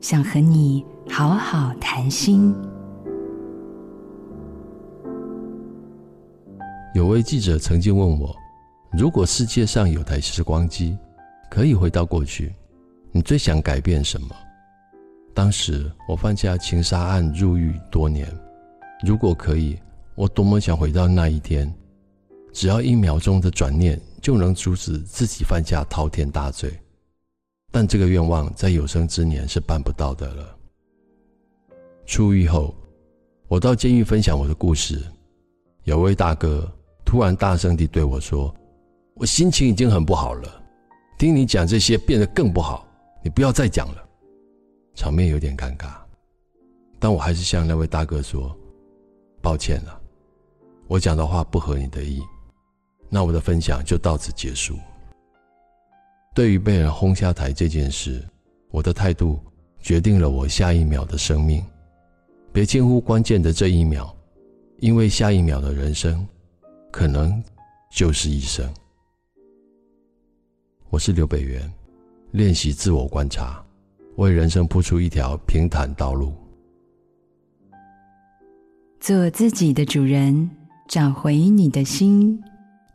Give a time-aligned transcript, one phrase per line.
[0.00, 2.54] 想和你好好谈心。
[6.94, 8.34] 有位记者曾经问我
[8.90, 10.96] ：“如果世界上有台时光机，
[11.50, 12.54] 可以回到过去，
[13.12, 14.28] 你最想改变什么？”
[15.34, 18.26] 当时我犯下情杀案入狱多年，
[19.04, 19.78] 如果可以，
[20.14, 21.70] 我多么想回到那一天，
[22.54, 26.72] 只要一秒钟的转念就能阻止自己犯下滔天大罪。
[27.70, 30.56] 但这个愿望在有生之年是办不到的了。
[32.04, 32.74] 出狱后，
[33.46, 35.00] 我到监狱分享我的故事，
[35.84, 36.70] 有位大哥
[37.04, 38.52] 突然大声地对我说
[39.14, 40.62] ：“我心情已经很不好了，
[41.18, 42.86] 听你讲这些变得更不好，
[43.22, 44.04] 你不要再讲了。”
[44.96, 45.92] 场面有点尴尬，
[46.98, 48.54] 但我还是向那位大哥说
[49.40, 50.00] ：“抱歉了，
[50.88, 52.20] 我讲的话不合你的意。”
[53.08, 54.76] 那我的分享就到此结束。
[56.32, 58.24] 对于被人轰下台这件事，
[58.70, 59.38] 我的态度
[59.80, 61.64] 决定了我下一秒的生命。
[62.52, 64.14] 别轻忽关键的这一秒，
[64.78, 66.26] 因为下一秒的人生，
[66.90, 67.42] 可能
[67.90, 68.68] 就是一生。
[70.88, 71.72] 我是刘北元，
[72.32, 73.64] 练习自我观察。
[74.16, 76.34] 为人生铺出一条平坦道路，
[79.00, 80.50] 做自己的主人，
[80.88, 82.40] 找回你的心。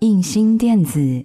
[0.00, 1.24] 印心电子